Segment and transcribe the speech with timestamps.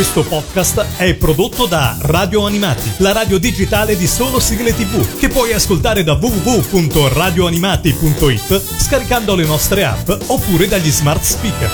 [0.00, 5.28] Questo podcast è prodotto da Radio Animati, la radio digitale di solo sigle tv, che
[5.28, 11.70] puoi ascoltare da www.radioanimati.it scaricando le nostre app oppure dagli smart speaker.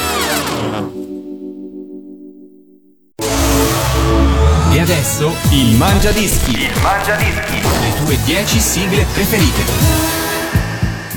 [4.72, 6.62] E adesso il Mangia Dischi.
[6.62, 7.60] Il Mangia Dischi.
[7.60, 9.62] Le tue 10 sigle preferite.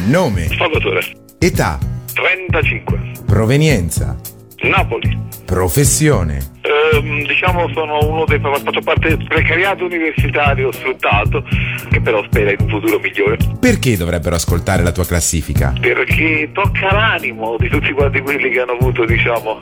[0.06, 1.04] Nome, Salvatore,
[1.40, 1.80] età,
[2.14, 4.16] 35, provenienza,
[4.62, 5.18] Napoli.
[5.46, 11.44] professione, Ehm, diciamo sono uno dei faccio parte del precariato universitario sfruttato,
[11.90, 13.38] che però spera in un futuro migliore.
[13.60, 15.74] perché dovrebbero ascoltare la tua classifica?
[15.80, 19.60] Perché tocca l'animo di tutti quanti quelli che hanno avuto, diciamo,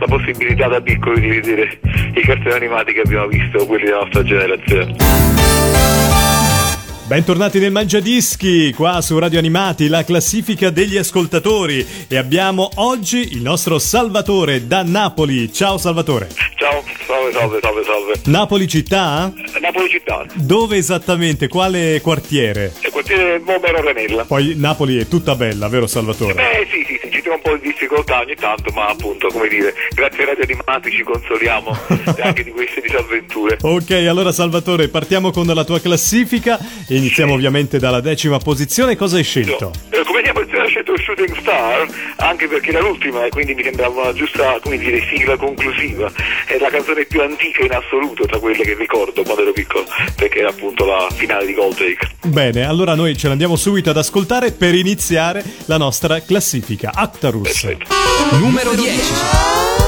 [0.00, 1.78] la possibilità da piccoli di vedere
[2.14, 5.77] i cartoni animati che abbiamo visto, quelli della nostra generazione.
[7.08, 11.86] Bentornati nel Mangiadischi, qua su Radio Animati, la classifica degli ascoltatori.
[12.06, 15.50] E abbiamo oggi il nostro Salvatore da Napoli.
[15.50, 16.28] Ciao Salvatore.
[16.56, 18.12] Ciao, salve, salve, salve, salve.
[18.26, 19.32] Napoli città?
[19.58, 21.48] Napoli città, Dove esattamente?
[21.48, 22.74] Quale quartiere?
[22.84, 24.26] il quartiere Momero Renella.
[24.26, 26.34] Poi Napoli è tutta bella, vero Salvatore?
[26.34, 26.97] Beh sì, sì,
[27.28, 30.44] sì, troviamo un po' di difficoltà ogni tanto, ma appunto, come dire, grazie ai radio
[30.44, 31.76] animati ci consoliamo
[32.22, 33.58] anche di queste disavventure.
[33.60, 38.96] Ok, allora Salvatore, partiamo con la tua classifica iniziamo ovviamente dalla decima posizione.
[38.96, 39.72] Cosa hai scelto?
[39.90, 40.22] Eh, Come
[40.78, 45.02] scelto Shooting Star, anche perché era l'ultima e quindi mi sembrava una giusta, come dire,
[45.08, 46.10] sigla conclusiva.
[46.46, 49.84] È la canzone più antica in assoluto tra quelle che ricordo quando ero piccolo,
[50.16, 52.10] perché era appunto la finale di Goldrake.
[52.22, 56.92] Bene, allora noi ce l'andiamo subito ad ascoltare per iniziare la nostra classifica.
[56.94, 57.42] Actarus.
[57.42, 57.86] Perfetto.
[58.38, 59.87] Numero 10.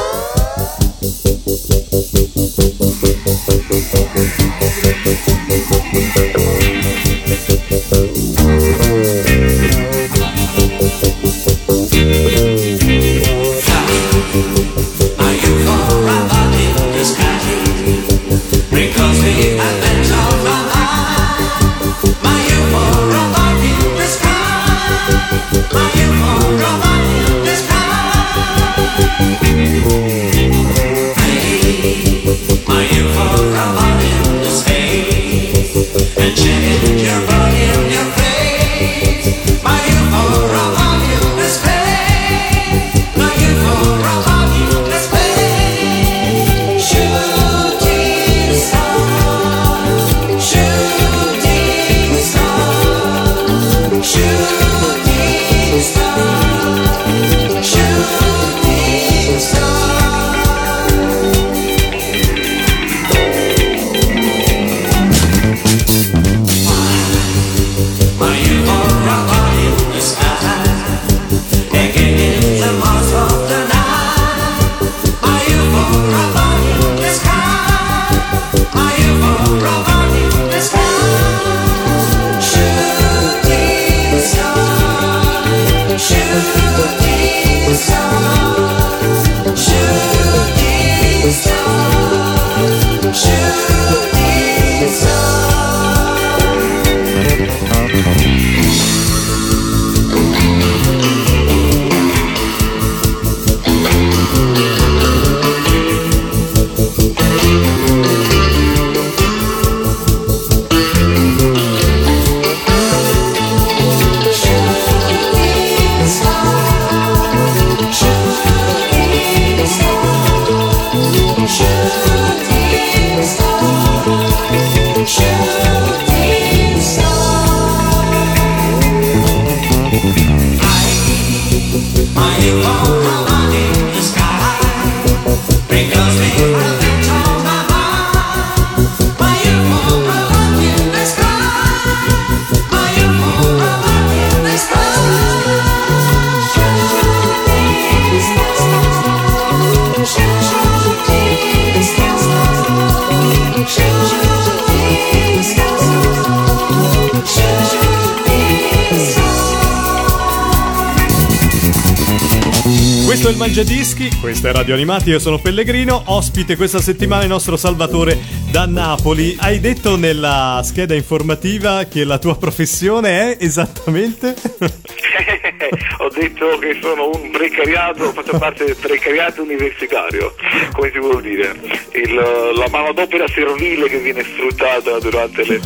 [164.21, 168.19] Questo è Radio Animati, io sono Pellegrino, ospite questa settimana il nostro Salvatore
[168.51, 169.35] da Napoli.
[169.41, 174.35] Hai detto nella scheda informativa che la tua professione è esattamente?
[175.99, 180.35] Ho detto che sono un precariato, faccio parte del precariato universitario,
[180.73, 181.55] come si vuol dire?
[181.93, 185.61] Il, la manodopera servile che viene sfruttata durante le,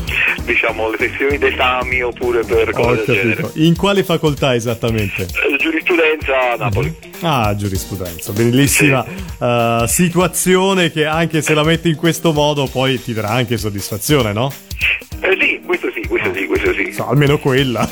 [0.44, 3.50] diciamo, le sessioni d'esami oppure per cose del genere.
[3.54, 5.22] In quale facoltà esattamente?
[5.22, 7.13] Eh, Giurisprudenza a Napoli.
[7.26, 9.02] Ah, giurisprudenza, bellissima
[9.40, 14.34] eh, situazione che anche se la metti in questo modo poi ti darà anche soddisfazione,
[14.34, 14.52] no?
[15.20, 16.92] Eh, sì, questo sì, questo sì, questo sì.
[16.92, 17.80] So, almeno quella.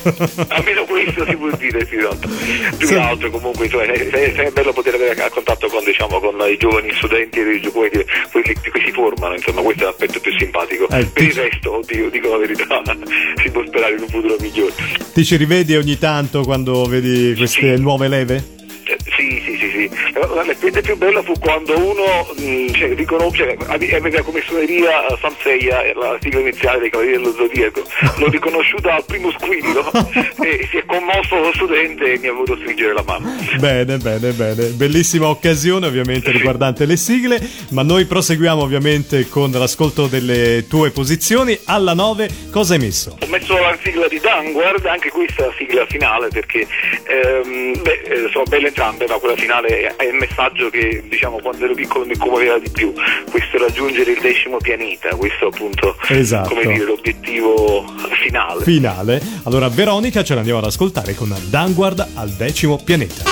[0.48, 2.28] Almeno questo si può dire, sì, esatto.
[2.76, 2.92] Più Sì.
[2.92, 6.90] che altro comunque insomma, è, bello poter avere a contatto con, diciamo, con i giovani
[6.94, 10.84] studenti e dire, quelli che si formano, insomma, questo è l'aspetto più simpatico.
[10.90, 12.82] Eh, per il ti- resto, oddio, dico la verità,
[13.42, 14.72] si può sperare in un futuro migliore.
[15.14, 17.80] Ti ci rivedi ogni tanto quando vedi queste Sì.
[17.80, 18.60] nuove leve?
[18.84, 19.90] Eh, Sì, sì, sì, sì.
[20.14, 25.16] La- L'esperienza più bella fu quando uno mh, cioè, riconosce, ave- aveva come suoneria eh,
[25.20, 27.82] Sanseia, eh, la sigla iniziale dei Cavalieri dello Zodiaco,
[28.18, 29.88] l'ho riconosciuta al primo squillo
[30.42, 33.30] e si è commosso lo studente e mi ha voluto stringere la mano.
[33.58, 34.64] Bene, bene, bene.
[34.70, 37.40] Bellissima occasione ovviamente riguardante le sigle,
[37.70, 41.58] ma noi proseguiamo ovviamente con l'ascolto delle tue posizioni.
[41.66, 43.16] Alla 9 cosa hai messo?
[43.20, 46.66] Ho messo la sigla di Danguard, anche questa sigla finale perché
[47.04, 51.64] ehm, beh, eh, sono belle entrambe, ma quella finale è, il messaggio che diciamo quando
[51.64, 52.92] ero piccolo mi commuoveva di più,
[53.30, 56.48] questo raggiungere il decimo pianeta, questo appunto Esatto.
[56.48, 57.84] come dire l'obiettivo
[58.22, 58.64] finale.
[58.64, 59.22] Finale.
[59.44, 63.24] Allora Veronica ce l'andiamo ad ascoltare con Danguard al decimo pianeta.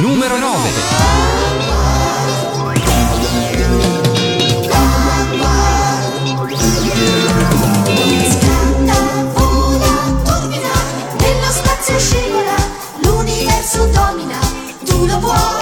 [0.00, 1.67] Numero 9.
[14.98, 15.57] Tu lo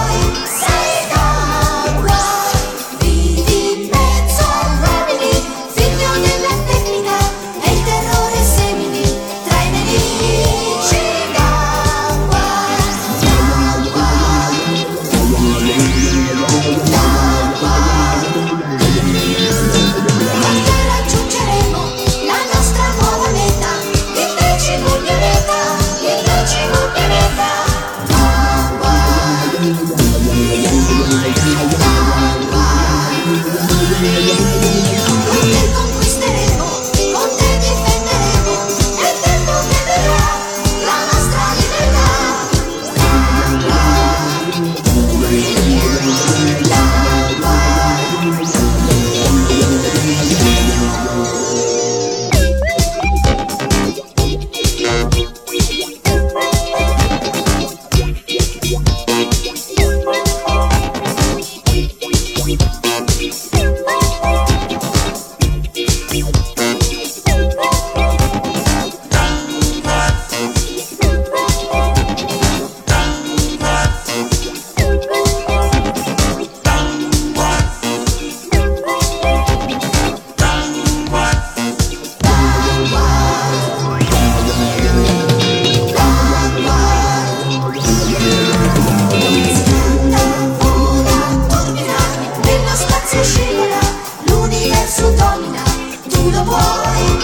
[94.87, 95.62] l'universo domina,
[96.09, 97.16] tu lo vuoi,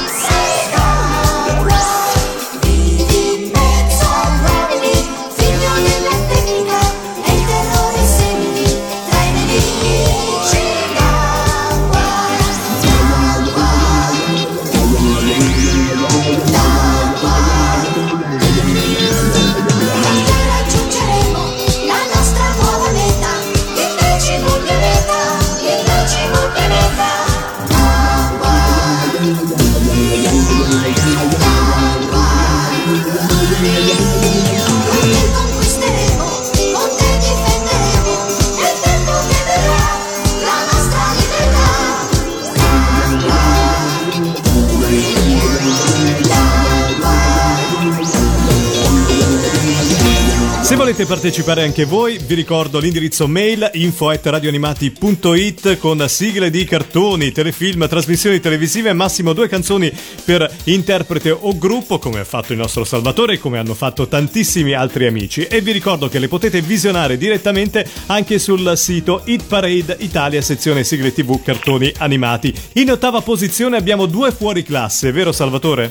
[51.02, 57.32] volete partecipare anche voi, vi ricordo l'indirizzo mail info at radioanimati.it con sigle di cartoni,
[57.32, 59.92] telefilm, trasmissioni televisive, massimo due canzoni
[60.24, 64.74] per interprete o gruppo, come ha fatto il nostro Salvatore e come hanno fatto tantissimi
[64.74, 65.44] altri amici.
[65.44, 70.84] E vi ricordo che le potete visionare direttamente anche sul sito Hit Parade Italia, sezione
[70.84, 72.52] sigle tv cartoni animati.
[72.74, 75.90] In ottava posizione abbiamo due fuori classe, vero Salvatore?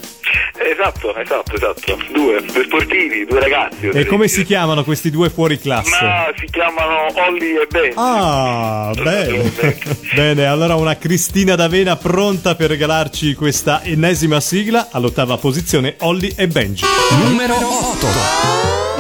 [0.82, 1.98] Esatto, esatto, esatto.
[2.12, 3.86] Due, due sportivi, due ragazzi.
[3.90, 4.40] E come dire.
[4.40, 5.92] si chiamano questi due fuori classe?
[5.92, 7.94] Ma si chiamano Olli e Ben.
[7.96, 9.52] Ah, bene.
[10.16, 16.48] bene, allora una Cristina d'Avena pronta per regalarci questa ennesima sigla all'ottava posizione Olli e
[16.48, 16.84] Benji.
[17.24, 18.91] Numero 8.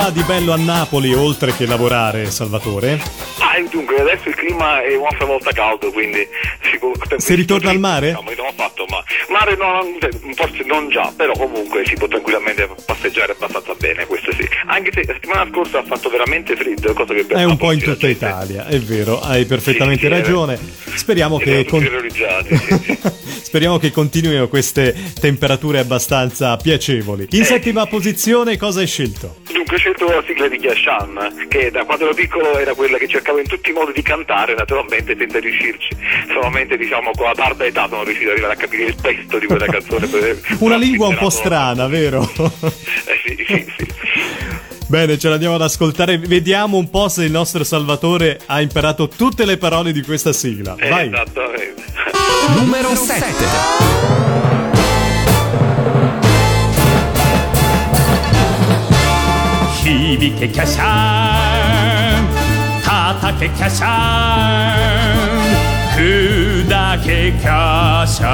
[0.00, 2.98] Fa di bello a Napoli oltre che lavorare, Salvatore?
[3.38, 6.26] Ah, dunque, adesso il clima è un'altra volta caldo, quindi
[6.70, 8.12] si, può- Si ritorna al mare?
[8.12, 8.22] No,
[8.90, 13.32] non ho fatto, ma mare no, forse non già, però comunque si può tranquillamente passeggiare
[13.32, 14.46] abbastanza bene, questo sì.
[14.66, 17.82] Anche se la settimana scorsa ha fatto veramente freddo, cosa che È un po' in
[17.82, 20.58] tutta Italia, è vero, hai perfettamente Sì, sì, ragione.
[20.94, 22.98] Speriamo Ed che, con- sì.
[23.50, 27.26] Speriamo che continuino queste temperature abbastanza piacevoli.
[27.28, 27.36] Eh.
[27.36, 29.38] In settima posizione cosa hai scelto?
[29.52, 33.08] Dunque ho scelto la sigla di Kiashan, che da quando ero piccolo era quella che
[33.08, 35.88] cercavo in tutti i modi di cantare, naturalmente senza riuscirci.
[36.32, 39.45] Solamente diciamo con la tarda età sono riuscito ad arrivare a capire il testo di
[39.45, 40.07] quella canzone.
[40.07, 42.21] per- Una per lingua un po' considerato- strana, vero?
[42.23, 43.87] Eh sì, sì, sì.
[44.87, 46.17] Bene, ce l'andiamo ad ascoltare.
[46.19, 50.75] Vediamo un po' se il nostro Salvatore ha imparato tutte le parole di questa sigla.
[50.77, 51.07] Eh, Vai.
[51.07, 51.83] Esattamente.
[52.55, 54.35] Numero 7.
[59.83, 62.25] 響けキャシャン
[62.83, 65.08] 叩けキャシャン
[67.00, 68.26] 砕けキャシャ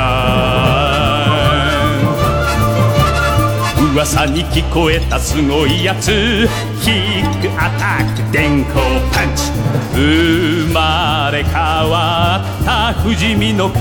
[3.83, 6.47] ン噂に聞こえたすごいやつ。
[6.83, 9.51] キックアタック電光パンチ。
[9.95, 13.81] 生まれ変わった不死身の体。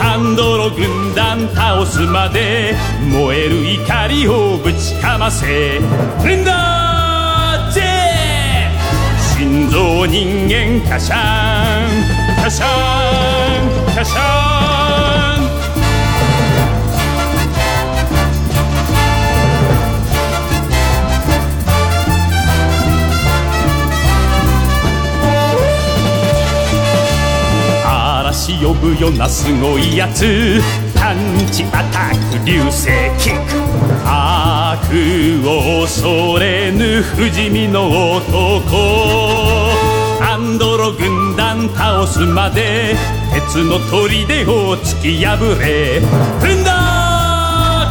[0.00, 2.74] ハンドロ軍団倒すまで
[3.12, 5.46] 燃える怒りをぶちかませ。
[5.46, 7.84] レンダージェ
[9.38, 12.13] 心臓人間カシャン
[12.44, 12.68] カシャン
[13.96, 14.24] カシャン
[27.86, 30.60] 嵐呼ぶようなすごいやつ
[30.94, 31.16] パン
[31.50, 33.54] チアタック流星キック。
[34.04, 34.84] 悪
[35.48, 39.93] を恐れぬ不死身の男。
[40.44, 42.94] ンドロ軍団倒すまで
[43.32, 46.00] 鉄の砦を突き破れ
[46.40, 46.70] 踏んだ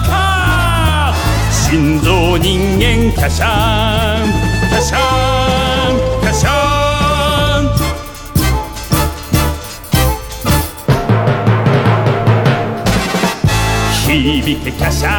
[0.07, 1.13] か
[1.51, 4.27] 心臓人間キャシャン
[4.69, 7.83] キャシャンキャシャン!
[14.05, 15.11] 響けキャシャン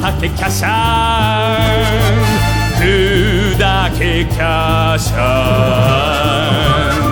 [0.00, 2.43] 叩けキャシャン。
[2.84, 6.20] 砕けキャシャ
[6.90, 7.04] ン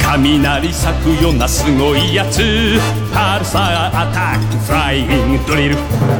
[0.00, 2.80] 雷咲くようなすごいやつ
[3.14, 5.76] パルサーアタックフライングドリル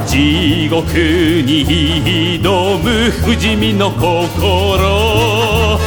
[0.06, 5.80] 地獄に挑む不死身の心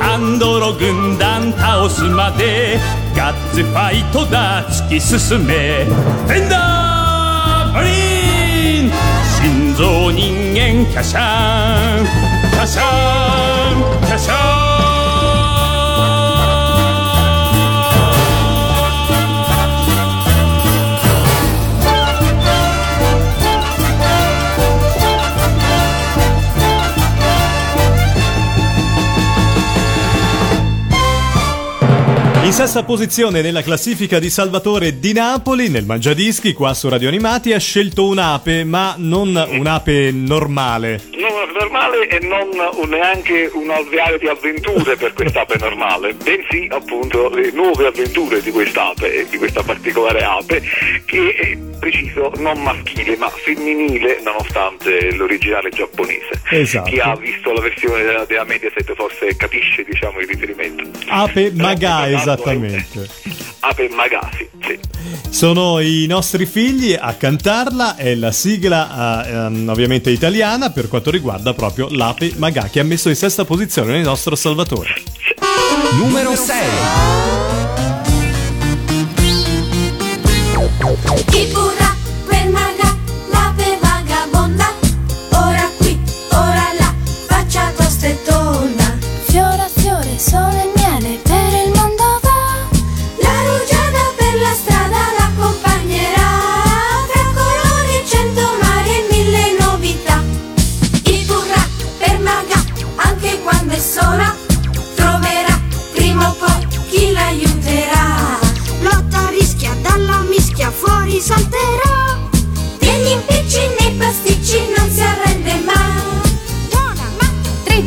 [0.00, 2.78] アンドロ軍団倒すまで
[3.14, 8.15] ガッツファイトだ突き進めフェンダーマリー
[10.94, 12.06] کشم.
[12.62, 14.65] کشم کشم.
[32.46, 37.52] In sesta posizione nella classifica di Salvatore di Napoli, nel Mangiadischi, qua su Radio Animati,
[37.52, 41.02] ha scelto un'ape, ma non un'ape normale.
[41.16, 42.48] Non normale e non
[42.88, 49.26] neanche un alveare di avventure per quest'ape normale, bensì appunto le nuove avventure di quest'ape,
[49.28, 50.62] di questa particolare ape,
[51.04, 56.40] che è preciso non maschile ma femminile nonostante l'originale giapponese.
[56.50, 56.90] Esatto.
[56.90, 60.84] Chi ha visto la versione della, della Mediaset forse capisce diciamo il riferimento.
[61.08, 63.08] Ape Maga, esatto, esattamente.
[63.60, 64.78] Ape Magasi, sì.
[65.30, 71.10] Sono i nostri figli a cantarla, è la sigla eh, ehm, ovviamente italiana per quanto
[71.10, 74.94] riguarda proprio l'Ape Maga, che ha messo in sesta posizione il nostro Salvatore.
[75.98, 77.65] Numero 6.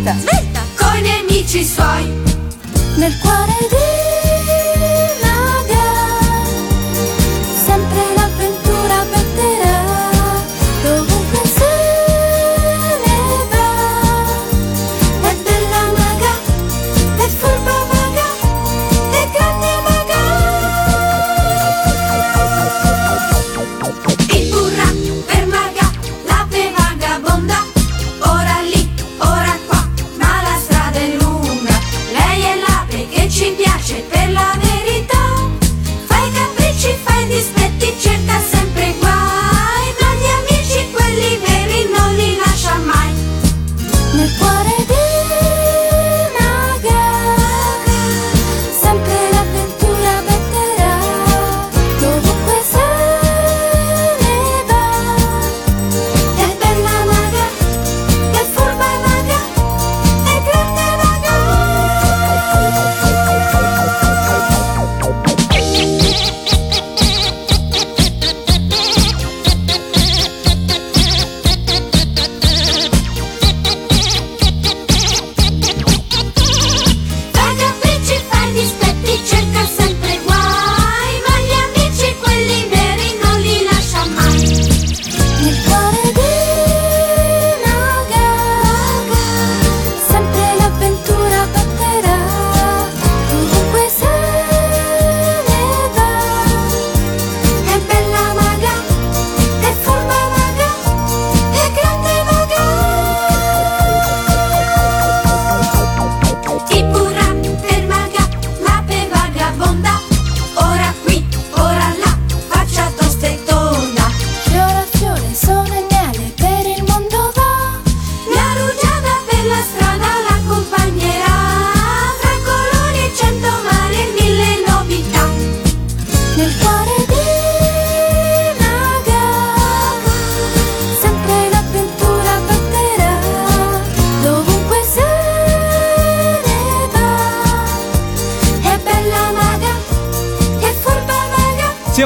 [0.10, 2.04] Dritta, svelta, coi nemici suoi.
[2.96, 3.89] nel cuore di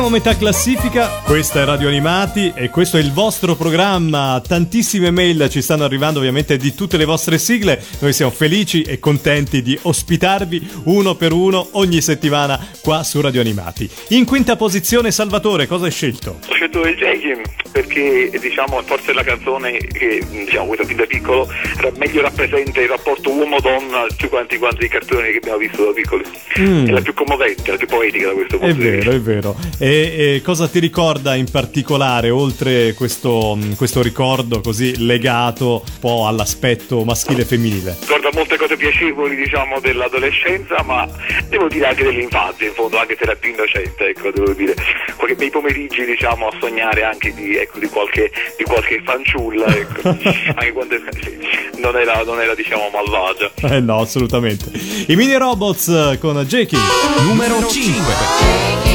[0.04, 4.42] Siamo a metà classifica, questa è Radio Animati e questo è il vostro programma.
[4.46, 7.82] Tantissime mail ci stanno arrivando ovviamente di tutte le vostre sigle.
[8.00, 13.40] Noi siamo felici e contenti di ospitarvi uno per uno ogni settimana qua su Radio
[13.40, 13.90] Animati.
[14.10, 16.40] In quinta posizione Salvatore, cosa hai scelto?
[16.50, 21.06] Ho scelto il Jakin perché diciamo forse è la canzone che diciamo questo fin da
[21.06, 21.50] piccolo
[21.98, 26.24] meglio rappresenta il rapporto uomo-donna tutti quanti quanti i cartoni che abbiamo visto da piccoli.
[26.54, 28.60] È la più commovente, la più poetica da questo Mm.
[28.64, 29.12] È punto di vero, vista.
[29.12, 29.56] è vero.
[29.94, 36.26] E, e cosa ti ricorda in particolare, oltre questo, questo ricordo così legato un po'
[36.26, 37.98] all'aspetto maschile e femminile?
[38.00, 41.08] ricorda molte cose piacevoli diciamo dell'adolescenza ma
[41.48, 44.74] devo dire anche dell'infanzia in fondo anche se era più innocente ecco devo dire
[45.16, 50.10] qualche bei pomeriggi diciamo a sognare anche di, ecco, di, qualche, di qualche fanciulla ecco
[50.10, 50.96] anche quando
[51.78, 54.72] non, era, non era diciamo malvagia Eh no, assolutamente.
[55.08, 56.80] I mini robots eh, con Jakey.
[57.26, 58.93] Numero 5.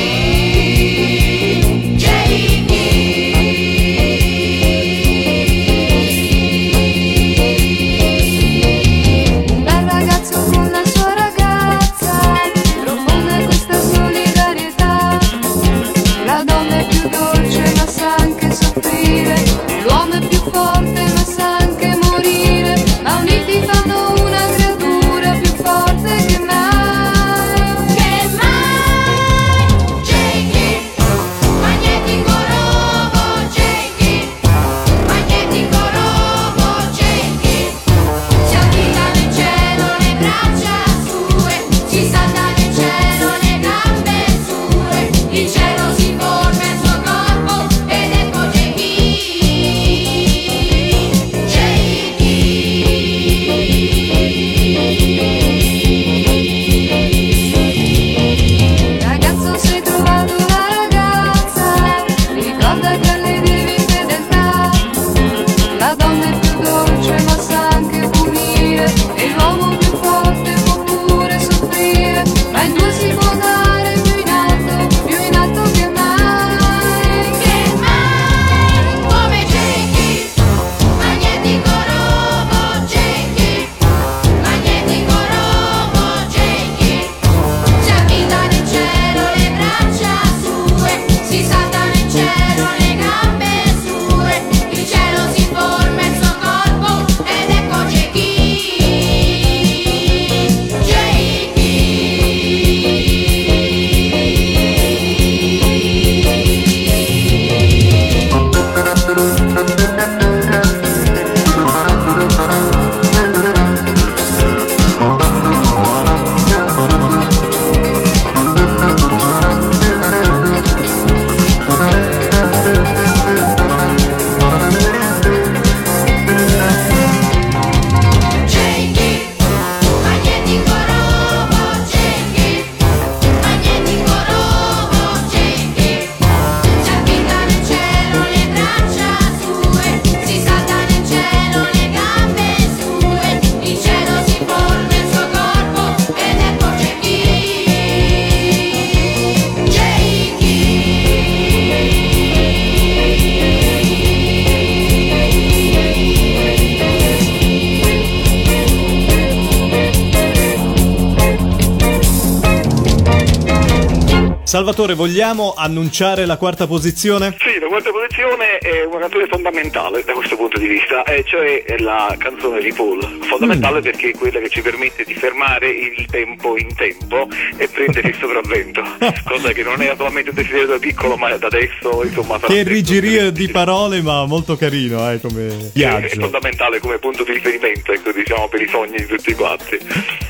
[164.49, 167.37] Salvatore, vogliamo annunciare la quarta posizione?
[167.39, 171.63] Sì, la quarta posizione è una canzone fondamentale da questo punto di vista, e cioè
[171.65, 173.01] è la canzone di Paul.
[173.23, 178.09] Fondamentale perché è quella che ci permette di fermare il tempo in tempo e prendere
[178.09, 178.83] il sopravvento,
[179.25, 183.31] cosa che non era solamente un desiderio da piccolo, ma da adesso insomma Che rigiria
[183.31, 186.21] di parole, ma molto carino, eh, come È viaggio.
[186.21, 189.79] fondamentale come punto di riferimento, ecco, diciamo, per i sogni di tutti quanti.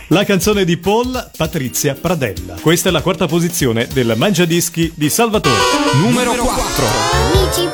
[0.08, 2.56] La canzone di Paul, Patrizia Pradella.
[2.60, 5.56] Questa è la quarta posizione del Mangiadischi di Salvatore.
[6.00, 6.84] Numero 4.
[7.12, 7.67] Amici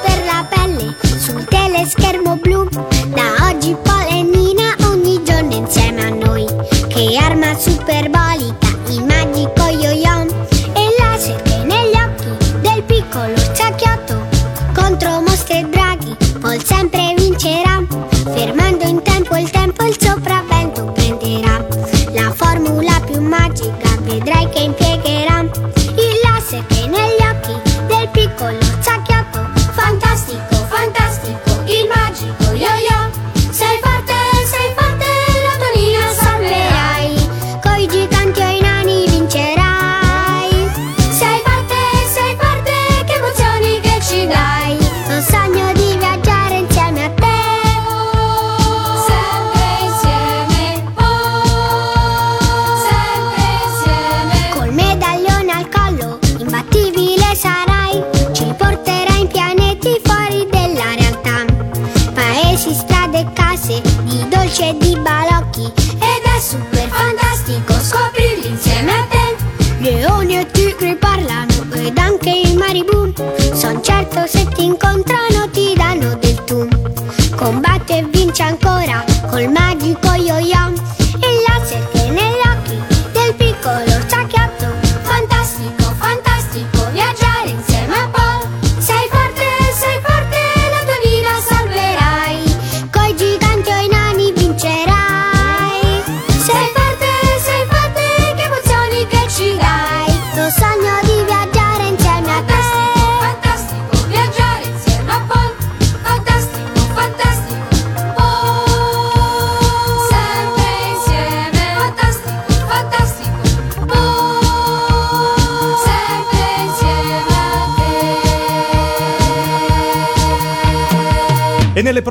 [7.24, 8.63] Che arma superbolica,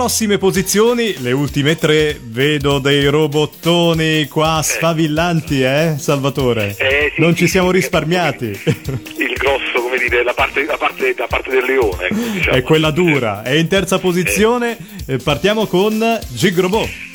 [0.04, 6.76] prossime posizioni, le ultime tre, vedo dei robottoni qua sfavillanti, eh, Salvatore?
[6.78, 8.48] Eh, sì, non ci siamo risparmiati.
[8.48, 12.08] Il grosso, come dire, la parte, la parte, la parte del leone.
[12.08, 12.58] ecco, diciamo.
[12.58, 13.44] È quella dura.
[13.44, 17.13] E in terza posizione eh, partiamo con Gigrobot.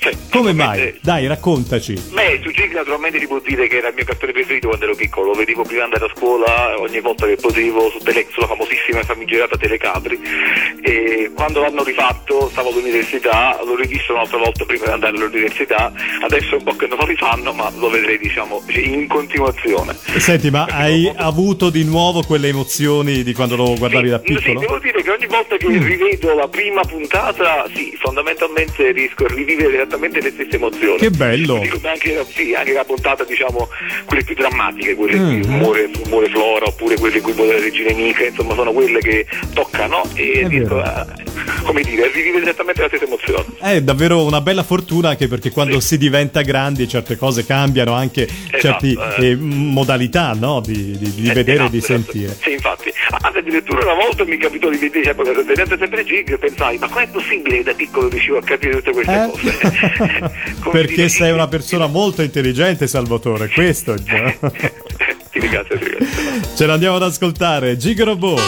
[0.00, 0.98] Cioè, Come mai?
[1.02, 1.92] Dai, raccontaci.
[2.12, 4.94] Beh, su Gig naturalmente ti può dire che era il mio cartone preferito quando ero
[4.94, 8.46] piccolo, lo vedevo prima di andare a scuola, ogni volta che potevo, su Tele, sulla
[8.46, 10.18] famosissima e famigerata Telecapri.
[10.80, 16.54] E quando l'hanno rifatto, stavo all'università, l'ho rivisto un'altra volta prima di andare all'università, adesso
[16.54, 19.94] è un po' che non lo rifanno, ma lo vedrei diciamo in continuazione.
[20.16, 24.60] Senti, ma hai avuto di nuovo quelle emozioni di quando lo guardavi da Sì, piccolo?
[24.60, 29.88] devo dire che ogni volta che rivedo la prima puntata, sì, fondamentalmente riesco a rivivere
[29.90, 30.98] esattamente le stesse emozioni.
[30.98, 31.58] Che bello.
[31.58, 33.68] Dico, anche, sì, anche la puntata, diciamo,
[34.04, 35.30] quelle più drammatiche, quelle Mm.
[35.32, 38.72] in cui muore, muore Flora, oppure quelle in cui muore la regina Mica, insomma, sono
[38.72, 40.82] quelle che toccano e riesco vero.
[40.82, 41.06] a,
[41.64, 43.44] come dire, rivivere esattamente la stessa emozione.
[43.60, 48.28] È davvero una bella fortuna anche perché quando si diventa grandi certe cose cambiano, anche
[48.60, 49.26] certe eh.
[49.30, 50.60] eh, modalità no?
[50.60, 51.92] di, di- di Eh, vedere e esatto, di esatto.
[52.00, 52.36] sentire.
[52.40, 52.92] Sì, infatti.
[53.22, 56.88] Anzi, addirittura una volta mi capitò di vedere, cioè, proprio, vedendo sempre Gig, pensai, ma
[56.88, 59.30] com'è possibile che da piccolo riuscivo a capire tutte queste Eh?
[59.30, 59.58] cose?
[60.70, 63.94] Perché dire, sei una persona molto intelligente, Salvatore, questo.
[63.94, 64.02] ti
[65.38, 66.56] ringrazio, ti ringrazio.
[66.56, 67.76] Ce l'andiamo ad ascoltare.
[67.76, 68.38] Gigrobo.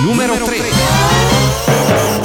[0.00, 0.56] Numero, Numero 3.
[0.56, 2.17] 3.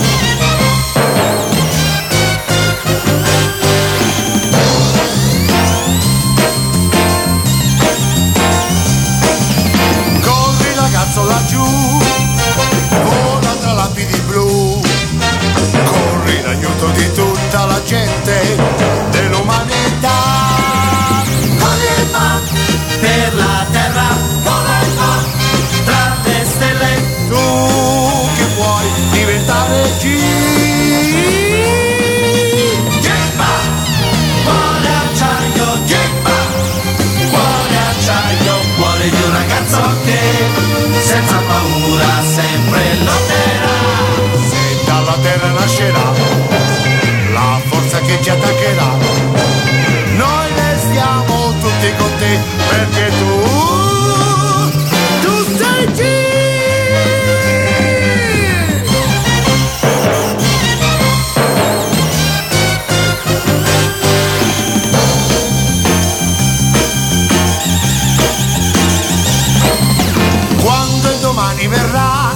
[71.53, 72.33] Domani verrà,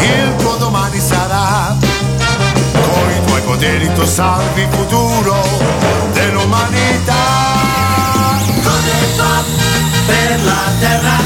[0.00, 1.76] il tuo domani sarà.
[2.72, 5.42] Con i tuoi poteri tu salvi il futuro
[6.12, 7.14] dell'umanità.
[8.62, 9.42] Come va
[10.06, 11.16] per la terra,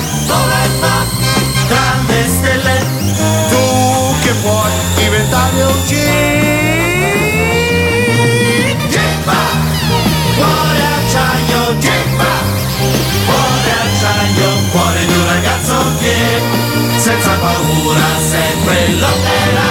[18.92, 19.68] lotterà.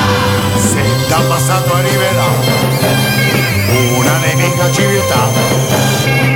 [0.57, 2.27] Se dal passato arriverà
[3.97, 5.29] una nemica civiltà,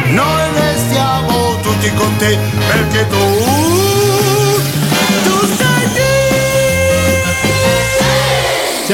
[0.07, 2.37] noi restiamo tutti con te
[2.67, 3.86] perché tu,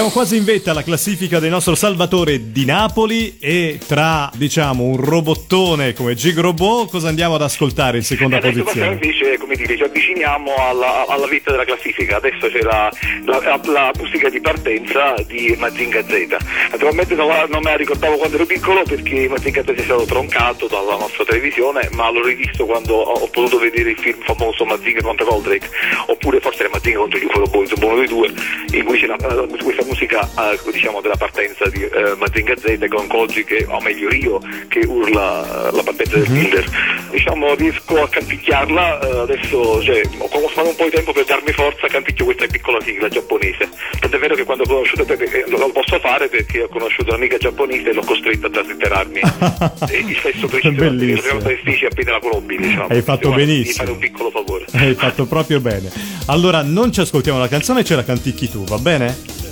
[0.03, 4.97] Siamo quasi in vetta alla classifica del nostro Salvatore di Napoli e tra, diciamo, un
[4.97, 8.91] robottone come Gigrobot, cosa andiamo ad ascoltare in seconda posizione?
[8.91, 12.17] invece, come dire, ci avviciniamo alla, alla vetta della classifica.
[12.17, 12.91] Adesso c'è la,
[13.23, 16.35] la, la- la musica di partenza di Mazinga Z.
[16.71, 20.67] Naturalmente non, non me la ricordavo quando ero piccolo perché Mazinga Z è stato troncato
[20.67, 25.25] dalla nostra televisione, ma l'ho rivisto quando ho, potuto vedere il film famoso Mazinga contro
[25.27, 25.69] Goldrake,
[26.07, 28.29] oppure forse era Mazinga contro gli UFO Boys, uno dei due,
[28.73, 32.77] in cui c'è la- questa musica classifica eh, diciamo della partenza di eh, Mazinga Z
[32.89, 36.65] con Koji che, o meglio io, che urla eh, la partenza del killer.
[37.12, 41.51] Diciamo riesco a canticchiarla, eh, adesso cioè, ho conosciuto un po' di tempo per darmi
[41.51, 43.69] forza, canticchio questa piccola sigla giapponese.
[43.99, 47.38] Tant'è vero che quando ho conosciuto te- eh, lo posso fare perché ho conosciuto un'amica
[47.38, 49.19] giapponese e l'ho costretta a trasiterrarmi
[49.89, 52.88] eh, il sesso preciso erano travestiti appena la conobbi, diciamo.
[52.88, 53.71] Hai fatto Guarda, benissimo.
[53.71, 54.65] Di fare un piccolo favore.
[54.73, 55.91] Hai fatto proprio bene.
[56.27, 59.42] Allora, non ci ascoltiamo la canzone, ce la canticchi tu, va bene?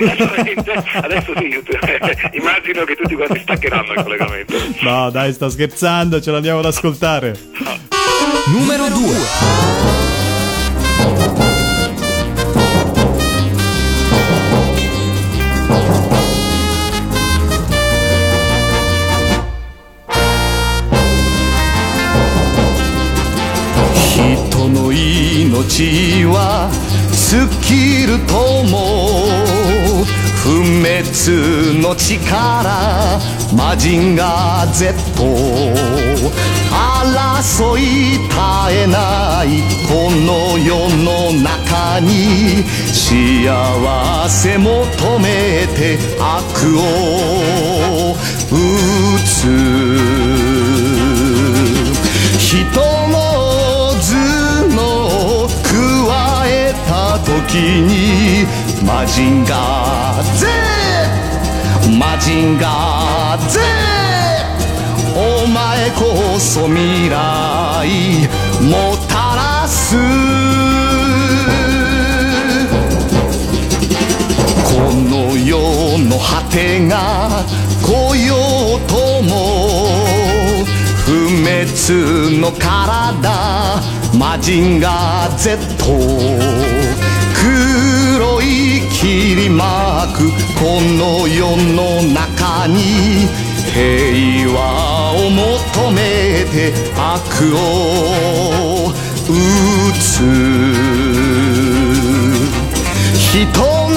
[0.00, 0.72] Esattamente.
[0.94, 1.60] Adesso sì,
[2.32, 4.56] immagino che tutti quanti staccheranno il collegamento.
[4.80, 7.36] No, dai, sta scherzando, ce l'andiamo ad ascoltare.
[8.46, 9.90] Numero 2.
[24.60, 26.70] 人の命は
[27.30, 29.43] 尽きるとも
[30.43, 33.19] 不滅の力
[33.55, 34.93] マジンガー Z
[36.69, 38.35] 争い絶
[38.71, 48.15] えないこの世の中に幸せ求めて悪を
[48.51, 48.53] 打
[49.25, 50.45] つ。
[52.39, 52.65] 人
[53.09, 53.15] の
[53.99, 54.11] 頭
[54.69, 55.67] 脳加
[56.47, 58.45] えた時に
[58.83, 60.23] マジンガー。
[60.37, 60.47] Z
[61.97, 63.47] マジンガー。
[63.47, 63.59] Z
[65.15, 68.27] お前こそ未来。
[68.61, 69.95] もたらす。
[74.63, 77.45] この世の果てが
[77.81, 78.35] 来よ
[78.77, 79.87] うとも。
[81.05, 83.95] 不滅の体。
[84.17, 87.04] マジンガー Z
[87.45, 93.27] 黒い切り巻くこの世の中に
[93.71, 97.57] 平和を求めて悪を
[99.29, 99.31] 打
[100.01, 100.25] つ。
[103.13, 103.49] 人
[103.89, 103.95] の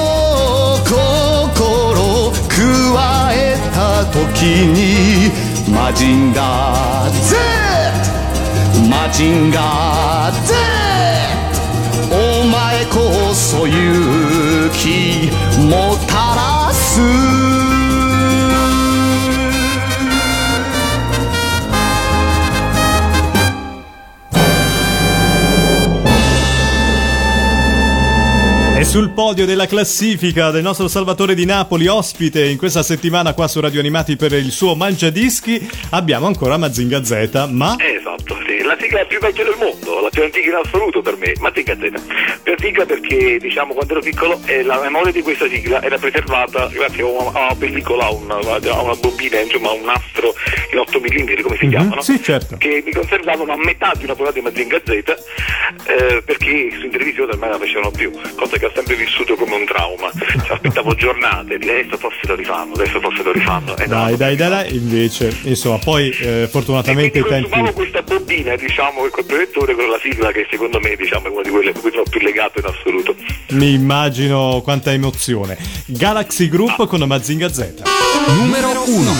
[0.85, 2.57] 心加
[3.33, 5.31] えた時に
[5.73, 7.37] マジンガー Z
[8.91, 10.68] マジンガー Z
[13.38, 15.30] そ勇気
[15.68, 17.00] もたらす
[28.84, 33.48] E sul podio della classifica del nostro Salvatore di Napoli, ospite in questa settimana qua
[33.48, 38.07] su Radio Animati per il suo Mangiadischi, abbiamo ancora Mazinga Z, ma Esatto, sì.
[38.69, 42.41] la sigla più vecchia del mondo, la più antica in assoluto per me, Mazinga Z.
[42.43, 46.67] Più antica perché, diciamo, quando ero piccolo eh, la memoria di questa sigla era preservata
[46.69, 50.35] grazie a una, a una pellicola, a una, a una bobina, insomma, a un nastro
[50.73, 52.57] in 8 mm, come si Mhm, chiamano, sì, certo.
[52.59, 54.89] che mi conservavano a metà di una puntata di Mazinga Z
[55.87, 59.55] eh, perché su in televisione ormai la facevano più, cosa che ho sempre vissuto come
[59.55, 60.11] un trauma.
[60.49, 63.77] Cioè, aspettavo giornate, di adesso forse lo rifanno, adesso forse lo rifanno.
[63.77, 67.73] E no, dai, dai, dai, dai, invece, insomma, poi eh, fortunatamente i tempi...
[67.73, 71.51] questa bobina diciamo col proiettore con la sigla che secondo me diciamo, è una di
[71.51, 73.15] quelle a cui sono più legato in assoluto
[73.51, 75.57] Mi immagino quanta emozione.
[75.87, 77.83] Galaxy Group con Mazinga Z.
[78.27, 79.11] Numero 1.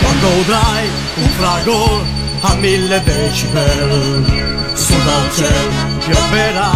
[0.00, 2.04] Quando udrai un fragor
[2.40, 6.70] a mille decibel Su dal cielo pioverà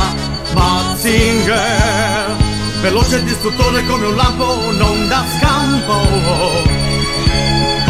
[0.54, 1.89] Mazinger
[2.80, 6.00] Veloce e distruttore come un lampo non dà scampo.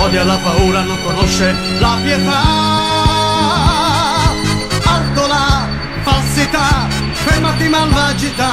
[0.03, 2.42] Odia la paura, non conosce la pietà.
[4.83, 5.68] Alto la
[6.03, 8.50] falsità, fermati malvagità.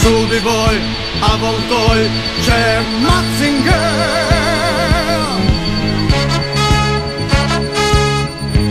[0.00, 0.80] Su di voi,
[1.20, 2.08] avvoltoi,
[2.40, 4.08] c'è Mazinger.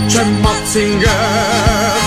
[0.07, 1.98] C'è Matzinger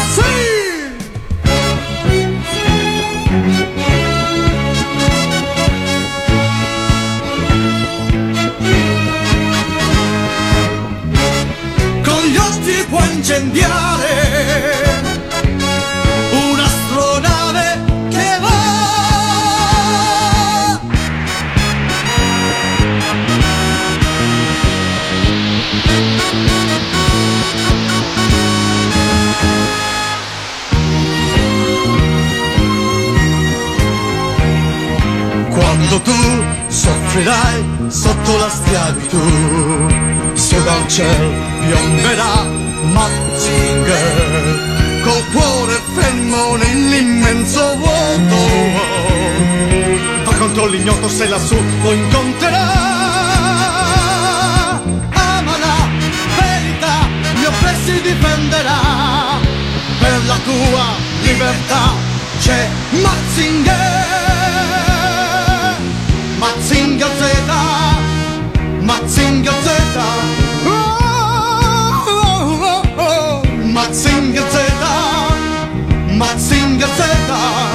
[13.23, 14.91] incendiare
[16.33, 18.51] un'astronave che va.
[35.49, 36.13] Quando tu
[36.67, 39.21] soffrirai sotto la schiavitù,
[40.33, 42.62] su dal cielo piomberà
[42.93, 44.45] Mazinger,
[45.03, 48.37] col cuore fermo nell'immenso vuoto.
[50.25, 52.81] Va contro l'ignoto se lassù lo incontrerà.
[55.11, 55.89] Ama la
[56.39, 58.81] verità, gli oppressi difenderà.
[59.99, 60.85] Per la tua
[61.23, 61.95] libertà
[62.41, 63.82] c'è Mazinger.
[76.23, 77.72] Z, Mazinger Z.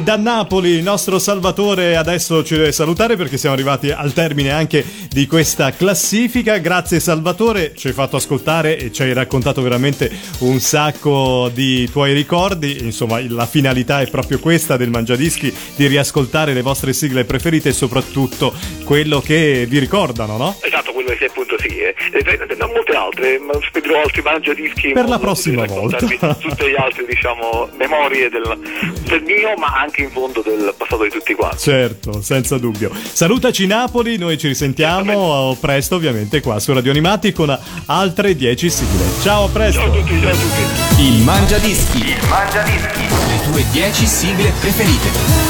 [0.00, 4.50] E da Napoli il nostro Salvatore adesso ci deve salutare perché siamo arrivati al termine
[4.50, 6.56] anche di questa classifica.
[6.56, 12.14] Grazie Salvatore, ci hai fatto ascoltare e ci hai raccontato veramente un sacco di tuoi
[12.14, 12.78] ricordi.
[12.80, 17.72] Insomma, la finalità è proprio questa del Mangiadischi, di riascoltare le vostre sigle preferite e
[17.72, 20.56] soprattutto quello che vi ricordano, no?
[20.62, 21.94] Esatto, quello che appunto sì, eh.
[22.12, 24.92] E non molte altre, ma spedrò altri mangiadischi.
[24.92, 25.98] Per la prossima volta.
[25.98, 28.58] Tutte le altre, diciamo, memorie del,
[29.04, 31.58] del mio, ma anche in fondo del passato di tutti quanti.
[31.58, 32.90] Certo, senza dubbio.
[33.12, 39.04] Salutaci Napoli, noi ci risentiamo presto ovviamente qua su Radio Animati con altre 10 sigle.
[39.22, 39.80] Ciao, a presto!
[39.80, 41.02] Ciao a tutti, ciao a tutti.
[41.02, 41.98] Il Mangiadischi.
[41.98, 43.00] Il Mangiadischi.
[43.00, 45.49] Le tue 10 sigle preferite.